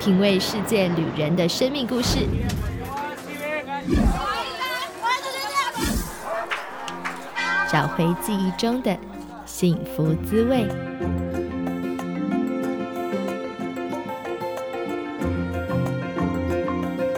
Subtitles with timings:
[0.00, 2.20] 品味世界旅人的生命故事。
[7.70, 8.96] 找回记忆中的
[9.44, 10.66] 幸福滋味。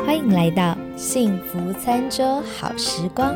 [0.05, 3.33] 欢迎来到幸福餐桌好时光。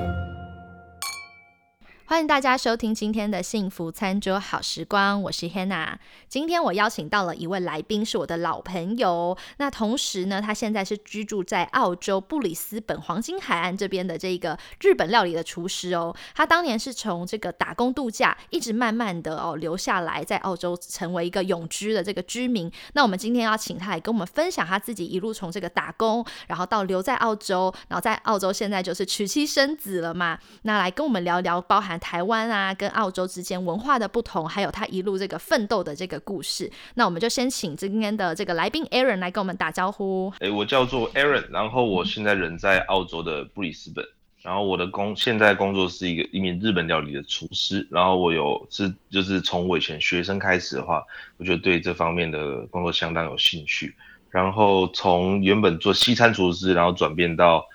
[2.16, 5.96] 欢迎大家收听今天的幸福餐桌好时光，我是 Hannah。
[6.30, 9.36] 今天我邀请到了一位来宾，是我的老朋友。
[9.58, 16.16] 那同时呢，他现在是居住在澳洲布里斯本黄金海岸这边的这个日本料理的厨师哦。
[16.34, 22.72] 他当年是从这个打工度假，一直慢慢的哦留下来，在澳洲成为一个永居的这个居民。
[22.94, 30.38] 那我们今天要请他来跟我们分享他自己一路从这个打工，然后到留在澳洲，然后在澳洲现在就是娶妻生子了嘛。
[30.62, 32.00] 那来跟我们聊聊，包含。
[32.06, 40.32] 台湾啊，跟澳洲之间文化的不同，还有他一路这个奋斗的这个故事，那我们就先请今天的这个来宾 Aaron 来跟我们打招呼。
[40.38, 44.06] 哎，我叫做 Aaron，然后我现在人在澳洲的布里斯本，
[44.40, 51.02] 然后我的工现在工作是一个一名日本料理的厨师，然后我有是就是从我以前学生开始的话，
[51.38, 53.96] 我就对这方面的工作相当有兴趣，
[54.30, 57.66] 然后从原本做西餐厨师，然后转变到。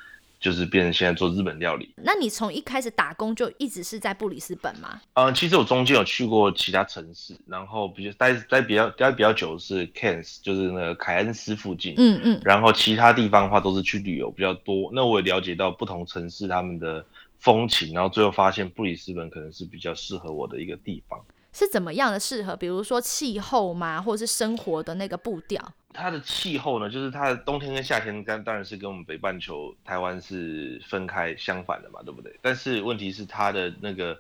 [0.42, 1.94] 就是变成现在做日本料理。
[1.95, 5.00] 那你从一开始打工就一直是在布里斯本吗？
[5.14, 11.94] 嗯，其实我中间有去过其他城市，然后比较待待比较待比较久是 Cairns，就是那个凯恩斯附近。
[11.98, 12.42] 嗯嗯。
[12.44, 14.89] 然后其他地方的话都是去旅游比较多。
[14.92, 17.05] 那我也了解到不同城市他们的
[17.38, 21.23] 风情，然后最后发现布里斯本可能是比较适合我的一个地方。
[21.54, 22.56] 是怎么样的适合？
[22.56, 25.74] 比如说气候吗，或者是生活的那个步调？
[25.94, 32.34] 它的气候呢，就是它的冬天跟夏天，当当然是跟我们北半球台湾是分开相反的嘛，对不对？
[32.42, 34.18] 但是问题是它的那个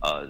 [0.00, 0.28] 呃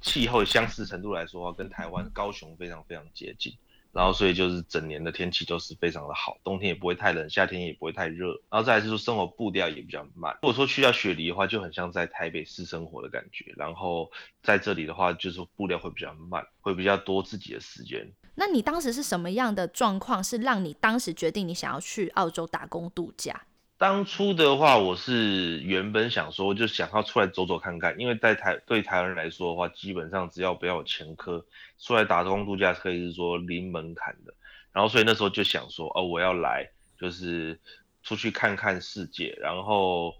[0.00, 3.52] 气候相似程度来说，跟台湾高雄非常非常接近。
[3.92, 8.28] 然后所以就是整年的天气都是非常的好，冬天也不会太冷，夏天也不会太热。
[8.48, 10.32] 然后再来是说生活步调也比较慢。
[10.42, 13.52] 如果说去到雪梨的话，就很像在台北市生活的感觉。
[13.56, 14.10] 然后
[14.42, 18.08] 在这里的话，就是步调会比较慢，会比较多自己的时间。
[18.36, 23.42] 那你当时是什么样的状况，是让你当时决定你想要去澳洲打工度假？
[23.80, 31.46] 当初的话，我是原本想说，就想要出来走走看看，因为在台对台湾人来说的话，基本上只要不要有前科，
[31.78, 34.34] 出来打工度假可以是说零门槛的。
[34.70, 36.68] 然后所以那时候就想说，哦，我要来
[36.98, 37.58] 就是
[38.02, 40.14] 出去看看世界，然后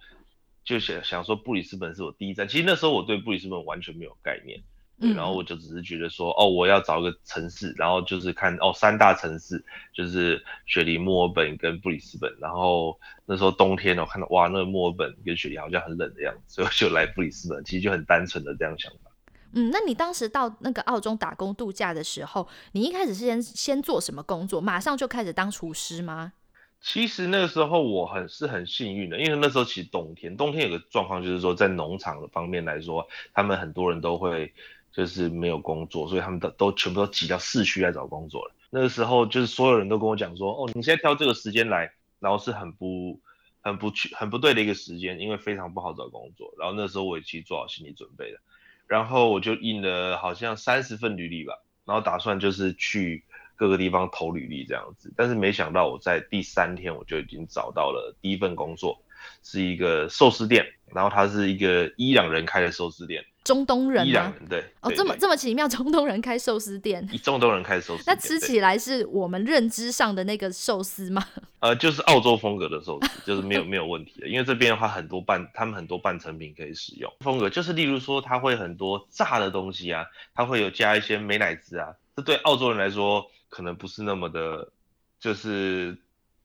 [0.64, 2.48] 就想想说布里斯本是我第一站。
[2.48, 4.62] 其实那时候我对布里斯本完全没有概念。
[5.00, 12.30] 然后我就只是觉得说，哦，我要找个城市，然后就是看哦，三大城市就是雪梨、墨尔本跟布里斯本。
[12.38, 17.64] 然后那时候冬天，我看到哇，那个墨尔本跟雪梨好像很冷的样子，所以我就来布里斯本。
[17.64, 19.10] 其实就很单纯的这样想法。
[19.54, 24.60] 嗯，那你当时到那个澳洲打工度假的时候，你一开始是先先做什么工作？
[24.60, 26.34] 马上就开始当厨师吗？
[26.82, 34.52] 其实那个时候我很是很幸运的，因为那时候其实冬天，冬天有个状况就是说，在农场的方面来说，他们很多人都会。
[35.00, 38.54] 就是没有工作，所以他们都都全部都挤到市区来找工作了。
[38.68, 43.18] 那个时候，就是所有人都跟我讲说：“哦，你现在挑这个时间来，然后是很不、
[43.62, 48.38] 很不去、很不对的一个时间，因为非常不好找工作。”然后那时候我也其实做好心理准备了，
[48.86, 51.54] 然后我就印了好像三十份履历吧，
[51.86, 53.24] 然后打算就是去
[53.56, 55.10] 各个地方投履历这样子。
[55.16, 59.02] 但是没想到我在第三天我就已经找到了第一份工作，
[59.42, 63.24] 是一个寿司店，然后它是一个伊朗人开的寿司店。
[63.42, 64.48] 中东人伊朗人？
[64.50, 71.24] 对哦，这么这么奇妙，中东人开寿司店，以中东人开寿司， 那吃起来是我们认知上的那个寿司吗？
[71.60, 77.10] 呃，就是澳洲风格的寿司，就是没有没有问题的，因为这边的话很多半，他们很多半成品可以使用。
[77.20, 84.70] 风格就是例如说，它会很多炸的东西啊，它会有加一些美乃滋啊，这对澳洲人来说可能不是那么的，
[85.18, 85.96] 就是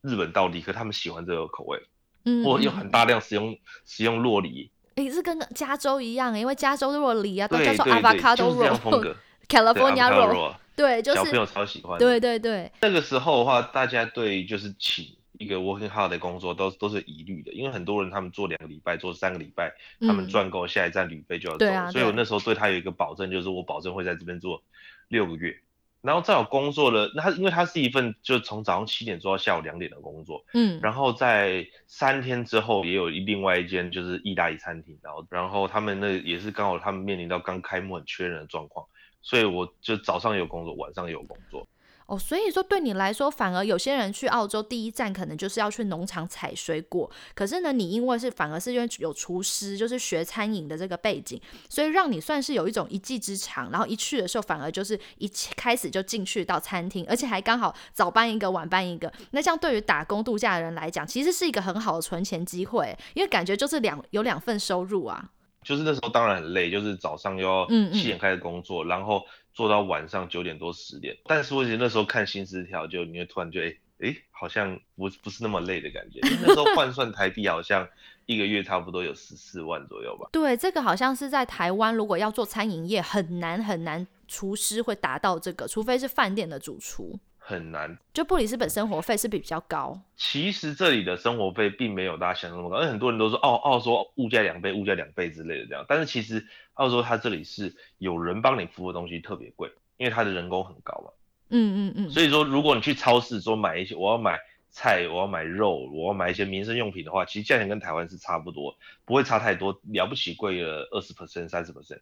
[0.01, 1.77] 日本道理，可他们喜欢这个口味，
[2.25, 4.69] 嗯，或有很大量使用使用洛梨。
[4.95, 11.99] 也是跟加州一样，因为加州洛梨啊都叫做 avocado roll，California roll，对，就是小朋友超喜欢。
[11.99, 15.05] 对对对，那个时候的话，大家对就是请
[15.37, 24.63] 一个 working hard 的工作都都是疑虑的，因为很多人他们做两个礼拜，做三个礼拜，他们赚够下一站旅费就要走，所以我那时候对他有一个保证，就是我保证会在这边做
[25.09, 25.59] 六个月。
[26.05, 38.85] 然后在我工作了，那他因为他是一份就从早上七点做到下午两点的工作，嗯，然后在三天之后也有另外一间就是意大利餐厅，然后然后他们那也是刚好他们面临到刚开幕很缺人的状况，
[39.21, 41.67] 所以我就早上有工作，晚上有工作。
[42.07, 65.31] 哦，所以说对你来说，反而有些人去澳洲第一站可能就是要去农场采水果，可是呢，你因为是反而是因为有厨师，就是学餐饮的这个背景，所以让你算是有一种一技之长，然后一去的时候反而就是一开始就进去到餐厅，而且还刚好早班一个，晚班一个，那这样对于打工度假的人来讲，其实是一个很好的存钱机会，因为感觉就是两有两份收入啊。
[65.65, 71.17] 就是那时候当然很累，就是早上要七点开始工作，然后做到晚上九点多十点。
[71.25, 76.19] 但是我觉得那时候看薪资条，就你会突然觉得，哎，好像不不是那么累的感觉。
[76.41, 77.87] 那时候换算台币，好像
[78.27, 80.29] 一个月差不多有十四万左右吧。
[80.31, 87.19] 对，这个好像是在台湾，如果要做餐饮业，很难很难，厨师会达到这个，除非是饭店的主厨。
[87.47, 90.01] 很难，就布里斯本生活费是比比较高。
[90.15, 95.85] 其实这里的生活费并没有大家想那么高，因为很多人都说，澳澳洲物价两倍，物价两倍之类的这样。
[95.87, 96.43] 但是其实
[96.73, 101.11] 澳洲它这里是有人帮你服务的东西特别贵，因为它的人工很高嘛。
[101.49, 102.09] 嗯嗯嗯。
[102.09, 104.39] 所以说，如果你去超市说买一些，我要买
[104.71, 108.75] 菜，我要买肉，我要买一些民生用品的话，其实价钱跟台湾是差不多，
[109.05, 111.99] 不会差太多，了不起贵了二十 percent、三十 percent。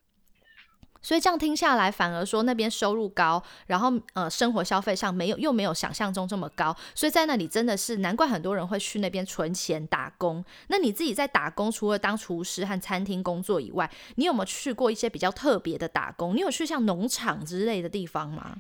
[1.04, 10.44] 所以这样听下来，反而说那边收入高，然后呃生活消费上没有又没有想象中这么高，所以在那里真的是难怪很多人会去那边存钱打工。
[10.70, 16.36] 那你自己在打工，除了当厨师和餐厅工作以外，你有没有去过一些比较特别的打工？
[16.36, 18.58] 你有去像农场之类的地方吗？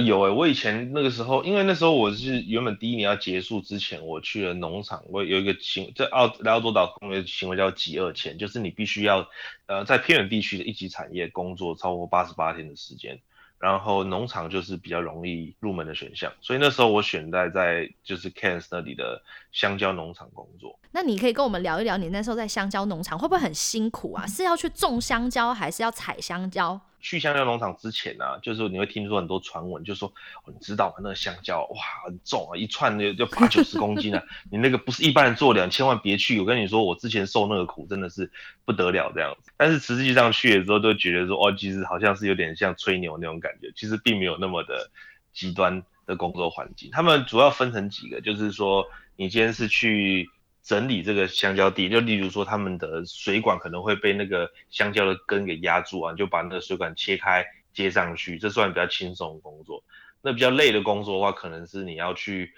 [0.00, 5.02] 有哎，我以前那个时候，因为那时候我是原本第一年要结束之前，我去了农场。
[5.08, 9.28] 我有一个行在澳来澳洲岛工业行为叫极二签，就是你必须要
[9.66, 13.20] 呃在偏远地区的一级产业工作超过八十八天的时间，
[13.58, 16.32] 然后农场就是比较容易入门的选项。
[16.40, 19.22] 所以那时候我选在在就是 Cairns 那里的
[19.52, 20.78] 香蕉农场工作。
[20.90, 24.26] 那你可以跟我们聊一聊，你那时候在香蕉农场会不会很辛苦啊？
[24.26, 26.80] 是要去种香蕉，还是要采香蕉？
[27.02, 30.10] 去香蕉农场之前呢，就是你会听说很多传闻，就说
[30.46, 30.94] 你知道吗？
[30.98, 31.76] 那个香蕉哇
[32.06, 36.38] 很重啊，一串就就八九十公斤啊， 你那个不是一般人做的，千万别去。
[36.38, 38.30] 我跟你说，我之前受那个苦真的是
[38.64, 39.50] 不得了这样子。
[39.56, 44.88] 但是实际上去了之后，就觉得说哦，其实好像是有点像吹牛那种感觉，其实并没有那么的
[45.32, 46.88] 极端的工作环境。
[46.92, 50.30] 他们主要分成几个，就是说你今天是去。
[50.62, 59.82] 整理这个香蕉地，就例如说他们的水管可能会被那个香蕉的根给压住啊，就把那个水管切开接上去，这算比较轻松的工作。
[60.20, 62.52] 那比较累的工作的话，可能是你要去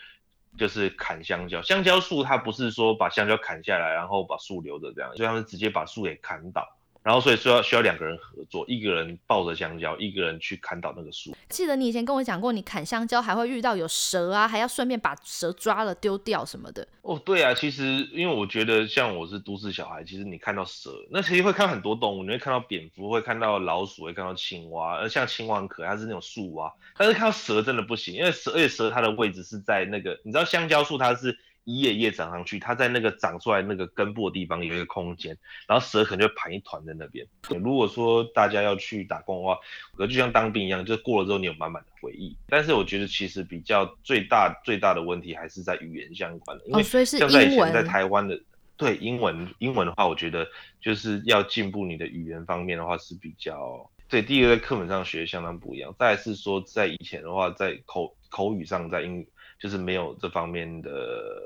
[0.58, 1.62] 就是砍香蕉。
[1.62, 6.73] 香蕉树它不是说把香蕉砍下来，然后把树留着这样，所以他们直接把树给砍倒。
[7.04, 11.36] 然后，所以需要需要两个人合作，一个人抱着香蕉，一个人去砍倒那个树。
[11.50, 16.88] 记得你以前跟我讲过，你砍香蕉还会遇到有蛇啊，还要顺便把蛇抓了丢掉什么的。
[17.02, 26.72] 哦，对啊，其实因为我觉得像我是都市小孩，其实你看到蛇，那其实会看到很多动物，你会看到蝙蝠，会看到老鼠，会看到青蛙，而像青蛙很可爱，它是那种树蛙。
[26.96, 31.38] 但是看到蛇真的不行，因为蛇，而且蛇它的位置是在那个，你知道香蕉树它是。
[31.64, 37.26] 一页一叶长上去，它在那个长出来那个根部的地方有一个空间，然后蛇可能就盘一团在那边。
[37.48, 39.58] 如果说大家要去打工的话，
[39.96, 42.36] 可就像当兵一样，就过了之后你有满满的回忆。
[42.48, 48.38] 但是我觉得其实比较最大最大的问题还是在语言相关的，因为像在以前在台湾的，
[48.76, 50.46] 对英文英文的话，我觉得
[50.82, 54.20] 就是要进步你的语言方面的话是比较对。
[54.20, 59.26] 第一个在课本上学相当不一样，再是说在以前的话，在口口语上在英。
[59.64, 61.40] 就是没有这方面的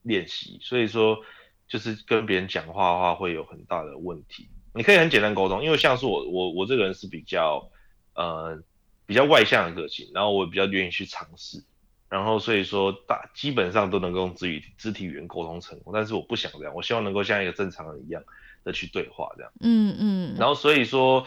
[0.00, 1.20] 练习，所以说
[1.68, 4.48] 就是跟别人讲话的话会有很大的问题。
[4.72, 7.70] 你可以很简单沟通，因为像是我我我这个人是比较
[8.14, 8.58] 呃
[9.04, 11.62] 比较外向的个性，然后我比较愿意去尝试，
[12.08, 18.22] 然后所以说大基本上都能够用肢语肢体语言沟通成功，但是我不想这样，我希望能够像一个正常人一样
[18.64, 19.52] 的去对话这样。
[19.60, 20.34] 嗯嗯。
[20.38, 21.26] 然后所以说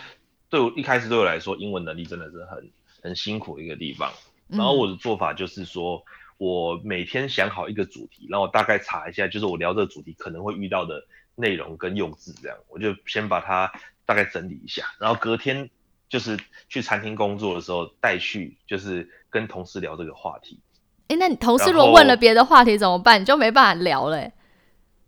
[0.49, 2.71] 对我一开始对我来说，英文能力真的是很
[3.03, 4.11] 很辛苦一个地方。
[4.47, 6.03] 然后我的做法就是说。
[6.37, 13.71] 我每天想好一个主题，然后我大概查一下，就是我聊这个主题可能会遇到的内容跟用字，这样我就先把它
[14.05, 15.69] 大概整理一下，然后隔天
[16.09, 16.37] 就是
[16.69, 20.59] 去餐厅工作的时候带去，就是跟同事聊这个话题。
[21.07, 23.21] 哎，那你同事如果问了别的话题怎么办？
[23.21, 24.31] 你就没办法聊了。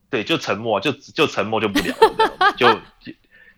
[0.10, 2.53] 对，就沉默，就就沉默就不聊了。
[2.58, 2.79] 就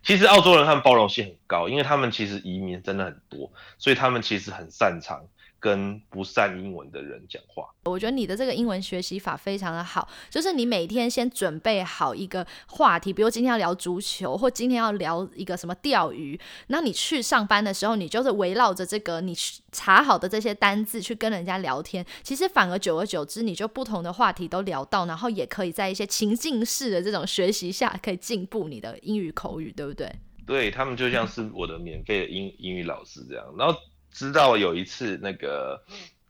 [0.03, 5.25] 其实澳洲人他们包容性很高，因为他们其实移民真的很多，所以他们其实很擅长。
[5.59, 19.35] 跟不善英文的人讲话，我觉得你的这个英文学习法非常的好，就是你每天先准备好一个话题，比如今天要聊足球，或今天要聊一个什么钓鱼，那你去上班的时候，你就是围绕着这个你
[19.71, 30.11] 查好的这些单字去跟人家聊天，其实反而久而久之，你就不同的话题都聊到，然后也可以在一些情境式的这种学习下，可以进步你的英语口语，对不对？
[30.45, 33.75] 对他们就像是我的免费的英英语老师这样，然后。
[34.17, 35.79] 知道有一次那个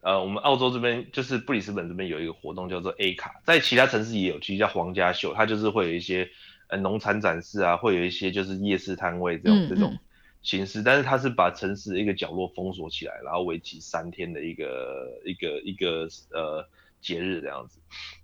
[0.02, 6.30] 呃，我们澳洲这边就是布里斯本这边有一个活动叫做 A 卡，在其他城市也有，其实叫皇家秀，它就是会有一些
[6.68, 9.98] 呃农产展示啊，会有一些就是夜市摊位这种这种
[10.42, 16.68] 形式，但是它是把城市一个角落封锁起来，然后为期三天的一个一个一个呃
[17.00, 17.80] 节日这样子。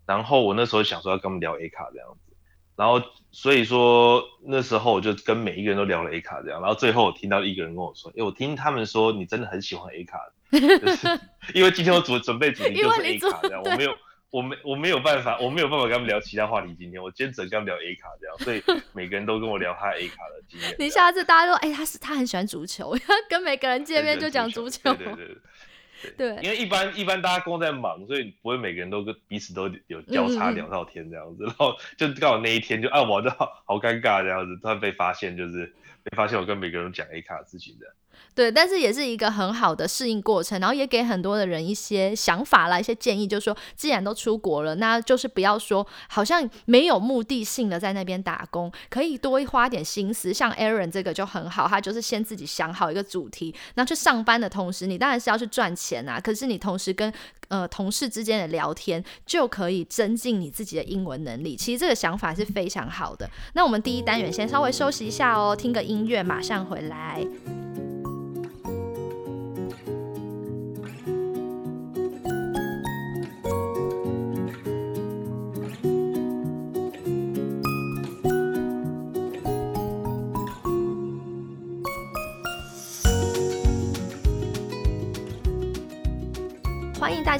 [0.06, 2.33] 然后我那时候想说要跟他们聊 A 卡这样子，
[2.76, 3.02] 然后
[3.32, 10.20] 所以说那时候我就跟每一个人都聊了 A 卡这样，然后最后我听到一个人跟我说，哎，我听他们说你真的很喜欢 A 卡，
[10.52, 11.20] 就是
[11.54, 13.96] 因为今天我准准备主题就是 A 卡这样，我没有
[14.32, 18.64] 我没我没有办法我没有办法跟他们聊其他话题，今天我今天只能跟他们聊 A 卡这样，所以
[18.94, 20.76] 每个人都跟我聊他 A 卡的经验。
[20.80, 22.96] 你下次大家都哎他是他很喜欢足球，
[23.30, 24.94] 跟每个人见面就讲足球。
[24.96, 25.38] 对对对。
[26.18, 37.88] 对，因为一般一般大家工作在忙，所以不会每个人都跟彼此都有交叉聊到天这样子， 然后就刚好那一天就啊，我就好好尴尬这样子，突然被发现就是被发现我跟每个人讲 A 卡的事情的。
[38.36, 50.34] 对，但是也是一个很好的适应过程，然后也给很多的人一些想法啦，一些建议，就是说，既然都出国了，那就是不要说好像没有目的性的在那边打工，可以多花点心思。
[50.34, 57.14] 像 Aaron 这个就很好，他就是先自己想好一个主题，那去上班的同时，你当然是要去赚钱啊，可是你同时跟
[57.50, 61.56] 呃同事之间的聊天，就可以增进你自己的英文能力。
[61.56, 63.30] 其实这个想法是非常好的。
[63.54, 67.24] 那我们第一单元先稍微休息一下哦，听个音乐，马上回来。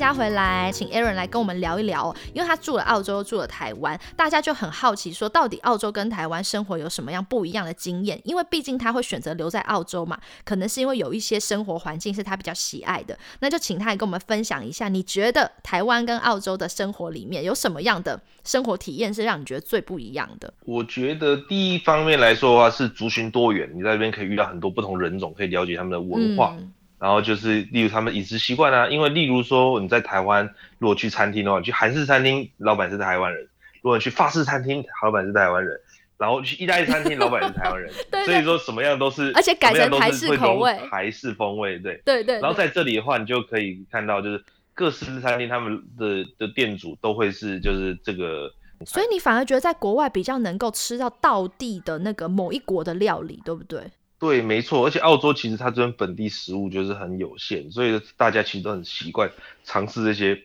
[0.04, 8.20] 家回来，请 Aaron 来跟我们聊一聊，因为他住了澳洲，住了台湾，大家就很好奇，说到底澳洲跟台湾生活有什么样不一样的经验？
[8.26, 13.18] 因为毕竟他会选择留在澳洲嘛，可能是因为有一些生活环境是他比较喜爱的。
[13.40, 20.54] 那就请他来跟我们分享一下，你觉得台湾跟澳洲的生活里面有什么样的生活体验是让你觉得最不一样的？
[20.66, 26.58] 我觉得第一方面来说的话是族群多元，你在这边可以遇到很多不同人种，可以了解他们的文化。
[27.04, 33.44] 然后就是，例如他们饮食习惯啊，因为例如说你在台湾，如果去餐厅的话，去韩式餐厅，老板是台湾人；
[33.82, 35.76] 如果你去法式餐厅，老板是台湾人；
[36.18, 37.92] 然后去意大利餐厅，老板是台湾人。
[38.24, 42.40] 所以说什么样都是，而且改成台式口味，台式风味，对对对。
[42.40, 44.42] 然后在这里的话，你就可以看到，就是
[44.74, 48.50] 各式餐厅他们的的店主都会是就是这个。
[48.86, 53.82] 所以你反而觉得在国外比较能够吃到道地的那个某一国的料理，对不对？
[54.24, 59.30] 对，没错，而且澳洲其实它这边本地食物就是很有限，所以大家其实都很习惯
[59.66, 60.42] 尝试这些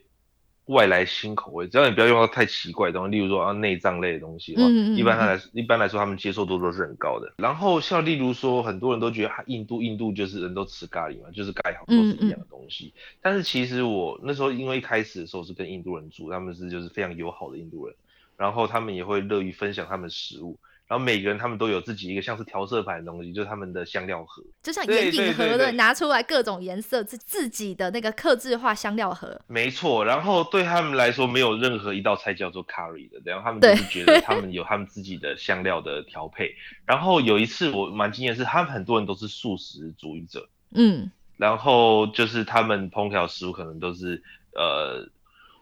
[0.65, 7.33] 外来新口味，只要你不要用到太奇怪的东西，例如说啊内脏类的东西的话，一般来一般来说他们接受度都是很高的。
[7.37, 12.93] 然后像例如说很多人都觉得印度印度就是人都吃咖喱嘛，就是盖好都是一样的东西，
[13.23, 17.95] 但是其实我那时候因为一开始的时候是跟印度人住，他们是就是非常友好的印度人，
[18.37, 20.59] 然后他们也会乐于分享他们食物。
[20.89, 29.39] 然后每个人他们都有自己一个像是调色盘的东西，就是他们的香料盒，就像眼影盒的拿出来各种颜色自自己的那个刻制化香料盒。
[29.47, 36.55] 没错，然后对他们来说没有任何一道菜叫做 curry 的，然后他们就是觉得 他们有他们自己的香料的调配。
[36.87, 44.23] 然后有一次我蛮惊艳是，他们很多人都是素食主义者，嗯，然后就是他们烹调食物可能都是
[44.55, 45.07] 呃。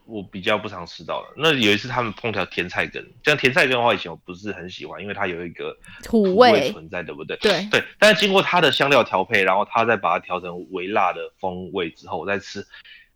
[0.07, 1.35] 我比较不常吃到的。
[1.37, 7.37] 那有一次他们烹调甜菜根，像甜菜根的话，以前我不是很喜欢，因为它有一个土味存在，对不对？
[7.39, 7.83] 对对。
[7.99, 12.67] 但是经过它的香料调配，然后它再把它调成微辣的风味之后，我再吃，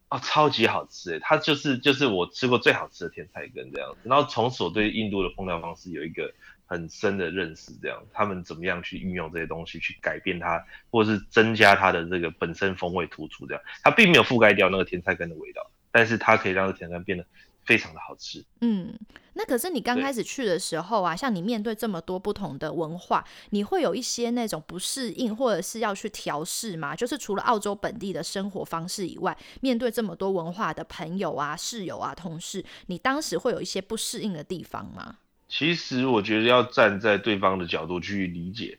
[0.08, 1.18] 啊，超级好吃！
[1.20, 3.98] 它就是就是我吃过最好吃的甜菜根这样子。
[4.08, 6.32] 然后从此我对印度的烹调方式有一个
[6.66, 15.70] 很深的认识，这样他们怎么样去运用这些东西去改变它，或者是增加它的这个本身风味突出，这样它并没有覆盖掉那个甜菜根的味道。
[15.90, 17.24] 但是它可以让这甜干变得
[17.64, 18.44] 非常的好吃。
[18.60, 18.98] 嗯，
[19.34, 26.96] 那可是你刚开始去的时候啊，像你面对这么多不同的文化，你会有一些那种不适应，或者是要去调试吗？
[26.96, 35.18] 就是除了澳洲本地的生活方式以外，面对这么多文化的朋友啊、室友啊、同事，你当时会有一些不适应的地方吗？
[35.48, 38.78] 其实我觉得要站在对方的角度去理解。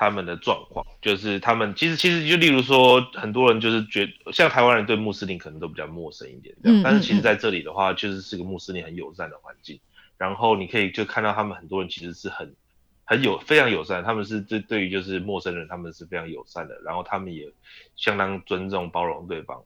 [0.00, 9.78] 他们的状况就是他们其实其实就例如说很多人就是觉像台湾人对穆斯林可能都比较陌生一点，这样，但是其实在这里的话，确实是个穆斯林很友善的环境。
[10.16, 12.56] 然后你可以就看到他们很多人其实是很
[13.04, 17.52] 很有非常友善，他们是对对于就是陌生人他们是非常友善的，然后他们也
[17.94, 19.62] 相当尊重包容对方。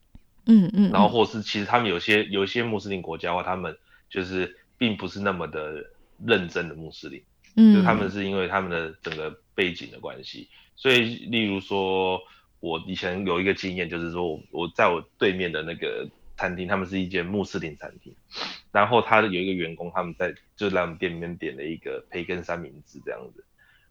[0.47, 0.91] 嗯嗯。
[0.91, 3.79] 然后或是其实他们有些有一些穆斯林国家的话，他们
[4.11, 5.85] 就是并不是那么的
[6.27, 7.23] 认真的穆斯林。
[7.57, 12.21] 嗯就他们是因为他们的整个背景的关系，所以例如说，
[12.61, 18.15] 我以前有一个经验，就是说我我在我对面的那个餐厅，他们是一间穆斯林餐厅，
[18.73, 23.45] 然后他有一个员工，他们在就来我们店里面点了一个培根三明治这样子，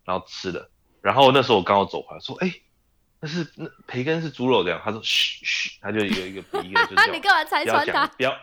[0.04, 0.70] 然后吃了，
[1.02, 2.54] 然后那时候我刚好走回来，说，哎，
[3.22, 8.06] 那是那培根是猪肉这样，他说嘘嘘，他就有一个比一个就 你干嘛拆穿他？
[8.08, 8.38] 不要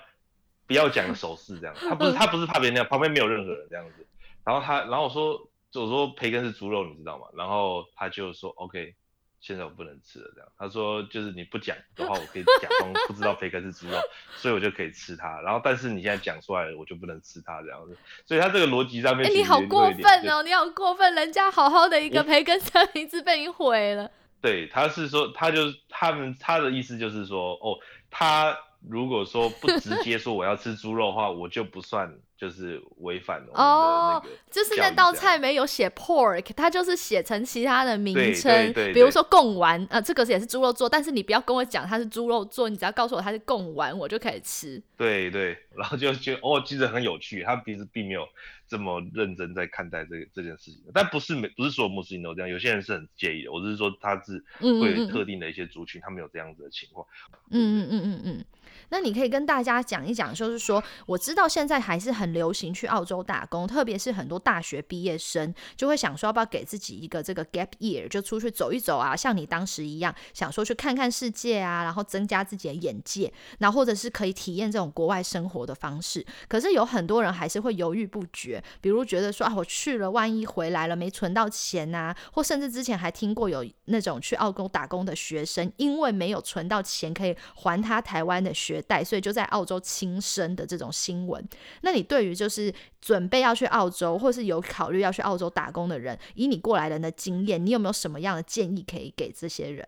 [0.66, 4.06] 不要讲手势这样，他不是他不是怕别人那样，旁边没有任何人这样子，
[4.44, 5.49] 然后他然后我说。
[5.74, 7.26] 我说培根是猪肉，你知道吗？
[7.36, 8.94] 然后他就说 OK，
[9.40, 10.32] 现在我不能吃了。
[10.34, 13.96] 这样他说就是你不讲的话，我可以假装不知道培根是猪肉，
[14.34, 15.40] 所以我就可以吃它。
[15.42, 17.96] 然后但是你现在讲出来了，我就不能吃它这样子。
[18.26, 20.42] 所以他这个逻辑上面，你好过分哦！
[20.42, 24.10] 你好过分，人家好好的一个培根三明治被你毁了。
[24.40, 27.78] 对，他是说他就他们他的意思就是说哦，
[28.10, 28.58] 他
[28.88, 32.18] 如果说不直接说我要吃猪肉的话，我就不算。
[32.40, 44.82] 就是违反了哦，就是那道菜没有写 pork，它就是写成其他的名称，比如说贡丸，呃，这个也是猪肉做，但是你不要跟我讲它是猪肉做，你只要告诉我它是贡丸，我就可以吃。
[44.96, 48.26] 对对，然后就就哦，其实很有趣，他其实并没有
[48.70, 53.50] 这么认真在看待这个这件事情，但不是每不是所有穆斯林都这样，有些人是很介意的。
[53.50, 57.04] 我是说他是会有特定的一些族群，他们有这样子的情况。
[57.50, 58.44] 嗯嗯嗯嗯嗯。
[58.90, 76.24] 那你可以跟大家讲一讲，就是说，我知道现在还是很流行去澳洲打工，特别是很多大学毕业生就会想说，要不要给自己一个这个 gap year，就出去走一走啊，像你当时一样，想说去看看世界啊，然后增加自己的眼界，然后或者是可以体验这种国外生活的方式。
[76.48, 88.80] 可是有很多人还是会犹豫不决，比如觉得说啊，我去了，万一回来了没存到钱啊，或甚至之前还听过有那种去澳洲打工的学生，因为没有存到钱可以还他台湾的学。
[88.90, 91.48] 贷，所以就在澳洲轻生的这种新闻。
[91.82, 99.86] 那你对于就是准备要去澳洲，或是有考虑要去澳洲打工的人，以你过来人的经验，你有没有什么样的建议可以给这些人？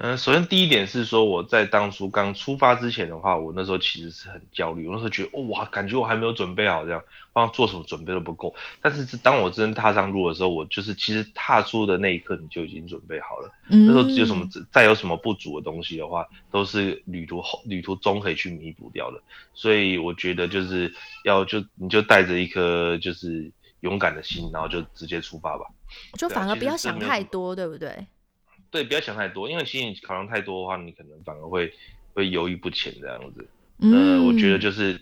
[0.00, 7.02] 嗯，首先第一点是说，我在当初刚出发之前的话，我那时候其实是很焦虑，我那时候觉得哇，感觉我还没有准备好，这样，
[7.32, 8.54] 好像做什么准备都不够。
[8.80, 13.50] 但是当我真踏上路的时候，我就是其实踏出的那一刻，你就已经准备好了。
[13.66, 19.20] 那时候有什么再有什么不足的东西的话，都是旅途后旅途中可以去弥补掉的。
[19.52, 25.64] 所以我觉得就是要就你就带着一颗就是勇敢的心，然后就直接出发吧。
[26.12, 28.06] 就反而不要想太多，对不对？
[28.70, 31.72] 对，不要想太多，因为其实你考量太多的话，你可能反而会
[32.14, 33.48] 会犹豫不前这样子。
[33.78, 35.00] 嗯，我觉得就是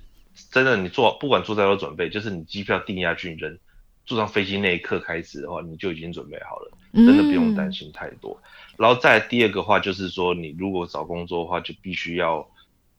[0.50, 3.58] 真的，你做不管做再多准备，就是你机票定下去，人
[4.04, 8.40] 坐上飞机那一刻开始的话，你就已经准备好了，真的不用担心太多。
[8.76, 12.48] 然后再第二个话就是说，你如果找工作的话，就必须要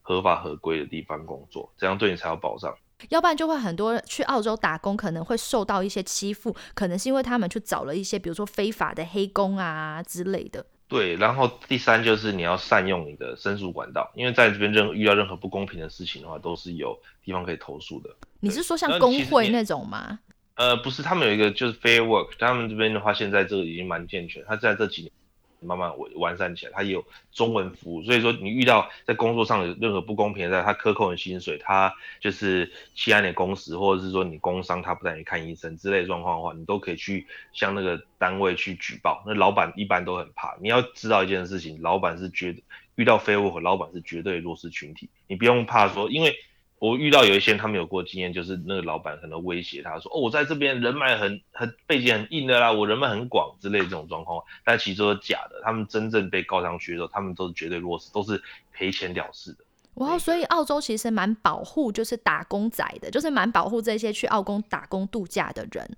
[0.01, 2.75] 合法合规的地方工作，这样对你才有保障。
[3.09, 10.65] 要不然就会很多去澳洲打工，可能会受到一些欺负，可能是因为他们去找了一些，比如说非法的黑工啊之类的。
[10.87, 18.09] 对，然后第三就是你要善用你的申诉管道，因为在这边任遇到任何不公平的事情的话，都是有地方可以投诉的。
[18.39, 20.19] 你是说像工会那种吗？
[20.55, 25.11] 呃，不是，他们有一个就是 Fair Work，他们这边的话现在这个已经蛮健全，他在这几年。
[25.59, 39.23] 慢慢完完善起来，它也有中文服务，所以说你遇到在工作上有任何不公平的，他克扣你薪水，他就是欺压你工时，或者是说你工伤他不带你看医生之类状况的话，你都可以去向那个单位去举报。
[39.25, 42.55] 那老板一般都很怕，你要知道一件事情，老板是绝
[42.95, 46.35] 遇到非物和老板是绝对弱势群体，你不用怕说，因为。
[46.79, 55.59] 我遇到有一些人，他们有过经验，就是那个老板可能威胁他说：“哦，我在这边人脉很很背景很硬的啦，我人脉很广之类这种状况。”但其实都是假的。
[55.63, 58.39] 他们真正被告上去的时候，他们都是绝对弱势，都是
[58.71, 59.63] 赔钱了事的。
[59.95, 65.97] 哇，所以澳洲其实蛮保护，就是打工仔的，就是蛮保护这些去澳工打工度假的人。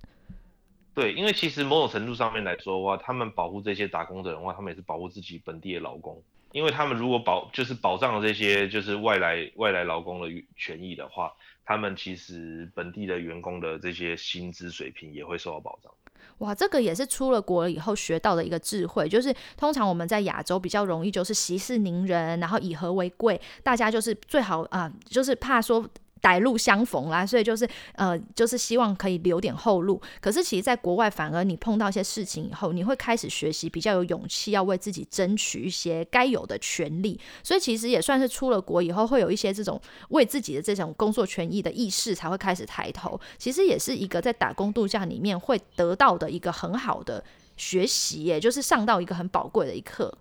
[0.94, 6.22] 对，因为其实某种程度上面来说的话，他们保护这些打工的人的话，他们也是保护自己本地的劳工。
[6.52, 11.32] 因为他们如果保就是保障了这些就是外来外来劳工的权益的话，
[11.64, 15.92] 他们其实本地的员工的这些薪资水平也会受到保障。
[16.38, 25.88] 哇，这个也是出了国以后学到的一个智慧，就是通常我们在亚洲比较容易就是息事宁人，然后以和为贵，大家就是最好啊，就是怕说。
[26.20, 30.00] 歹路相逢啦，所以就是呃，就是希望可以留点后路。
[30.20, 37.18] 可是其实，在国外反而你碰到一些事情以后，你会开始学习，比较有勇气，要为自己争取一些该有的权利。
[37.42, 39.80] 所以其实也算是出了国以后，会有一些这种
[40.10, 43.18] 为自己的这种工作权益的意识，才会开始抬头。
[43.38, 47.24] 其实也是一个在打工度假里面会得到的一个很好的
[47.56, 50.16] 学习，也就是上到一个很宝贵的一课。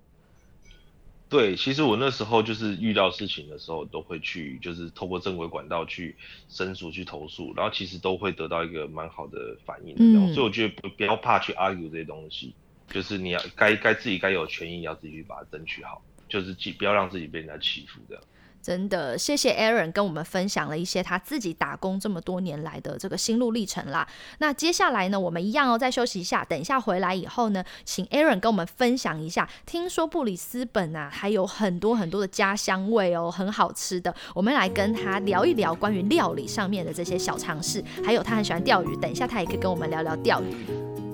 [1.29, 6.15] 对，其实我那时候就是遇到事情的时候，都会去就是透过正规管道去
[6.49, 9.95] 申诉、去投诉，然后其实都会得到一个蛮好的反应。
[9.99, 12.55] 嗯，所以我觉得不不要怕去 argue 这些东西。
[12.91, 18.23] 就是你要该该自己该有权益，要自己去把它争取好，就是不要让自己被人家欺负这样。
[18.61, 24.07] 真的，谢谢 Aaron 跟我们分享了一些他自己打工这么多年来的这个心路历程啦。
[24.39, 29.49] 那接下来呢，我们一样哦，再休息一下，等一下回来以后呢，请 Aaron 跟我们分享一下。
[29.65, 34.13] 听说布里斯本啊，还有很多很多的家乡味哦，很好吃的。
[34.33, 41.08] 我们来跟他聊一聊关于料理上面的这些小尝试，还有他很喜欢钓鱼，等一下他也可以跟我们聊聊钓鱼。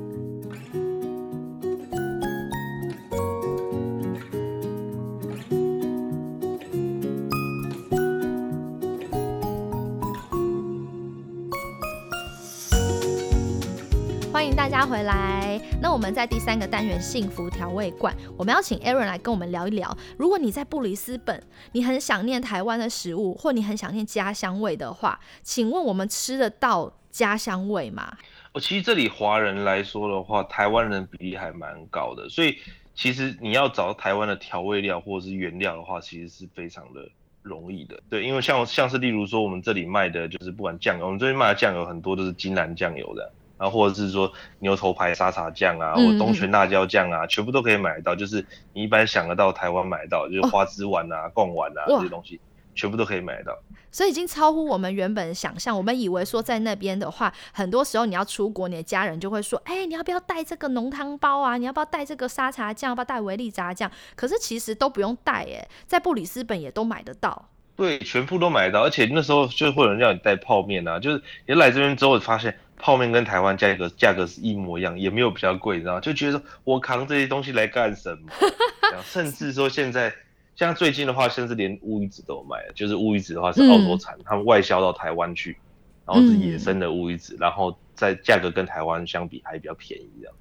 [14.76, 15.58] 家回来。
[15.82, 19.98] 那我们在第三个单元幸福调味罐，我们要请 Aaron 来跟我们聊一聊。
[20.18, 28.18] 如果你在布里斯本，你很想念台湾的食物，或你很想念家乡味的话，请问我们吃得到家乡味吗？
[28.52, 32.58] 哦，其实这里华人来说的话，台湾人比例还蛮高的，所以
[32.94, 37.00] 其实你要找台湾的调味料或者是原料的话，其实是非常的
[37.42, 37.98] 容易的。
[38.10, 43.32] 对，因为像像是例如说我们这里卖的就是不管酱油，我们这边卖的酱油很多都是金兰酱油的。
[43.58, 48.16] 然后或者是说牛头牌沙茶酱啊，或东泉辣椒酱啊，全部都可以买到。
[48.16, 52.40] 就是你一般想得到台湾买到，就是花枝丸啊、贡丸啊这些东西，
[52.74, 53.58] 全部都可以买到。
[53.92, 55.78] 所以已经超乎我们原本想象。
[55.78, 61.56] 我们以为说在那边的话，很多时候你要出国，你的家人就会说：“哎，你要不要带这个浓汤包啊？
[61.56, 62.90] 你要不要带这个沙茶酱？
[62.90, 67.48] 要不要带维力炸酱？”可是其实都不用带，哎，在布里斯本也都买得到。
[67.78, 68.82] 对，全部都买得到。
[68.84, 72.54] 而且那时候就会有人叫你带泡面啊，就是你来这边之后发现。
[72.86, 78.30] 泡面跟台湾价格价格是一模一样，也没有比较贵，你知道就觉得说我扛这些东西来干什么？
[79.02, 80.14] 甚至说现在
[80.56, 85.58] 像最近的话，甚至连乌鱼子都有卖，就是乌鱼子的话是澳洲产，他们外销到台湾去，
[86.06, 90.36] 然后是野生的乌鱼子，然后在价格跟台湾相比还比较便宜这样，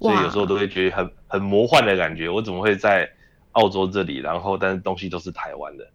[0.00, 3.06] 所以有时候都会觉得很很魔幻的感觉，我怎么会在
[3.52, 5.86] 澳洲这里，然后但是东西都是台湾的，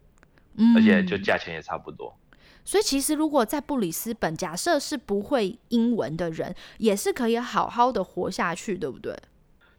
[0.76, 2.16] 而且就价钱也差不多。
[2.66, 9.16] 所以其实，如果在布里斯本，假设是不会英文的人，也是可以好好的活下去，对不对？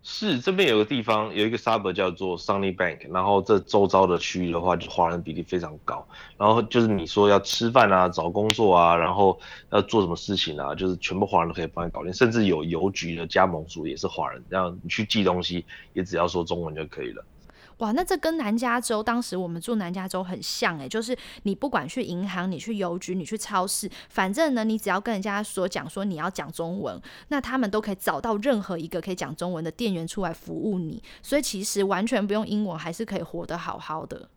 [0.09, 6.07] 是，这边有个地方有一个 suburb 叫做 Sunny Bank，然后这周遭的区域的话，就华人比例非常高。
[6.39, 9.37] 然后就是你说要吃饭啊、找工作啊，然后
[9.73, 17.25] 要做什么事情啊，就是全部华人都可以帮你搞定，甚至有邮局的加盟主也是华人，这样你去寄东西也只要说中文就可以了。
[17.79, 31.03] 哇，那这跟南加州当时我们住南加州很像诶，就是你不管去银行、你去邮局、你去超市，反正呢，你只要跟人家所讲说你要讲中文，那他们都可以找到任何一个可以讲中文的店员出来服务你。
[31.23, 34.31] 所以其实完全不用英文，还是可以活得好好的。